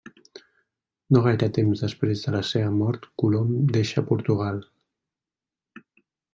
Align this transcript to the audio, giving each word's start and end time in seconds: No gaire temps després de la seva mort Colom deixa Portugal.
No 1.15 1.21
gaire 1.27 1.49
temps 1.57 1.83
després 1.85 2.23
de 2.25 2.33
la 2.37 2.41
seva 2.53 2.73
mort 2.79 3.07
Colom 3.25 3.55
deixa 3.79 4.07
Portugal. 4.11 4.61